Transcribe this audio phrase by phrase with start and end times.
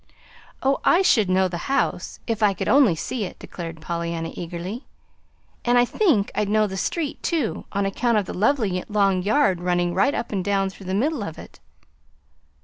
[0.63, 4.85] "Oh, I should know the house, if I could only see it," declared Pollyanna, eagerly;
[5.63, 9.59] "and I think I'd know the street, too, on account of the lovely long yard
[9.61, 11.59] running right up and down through the middle of it."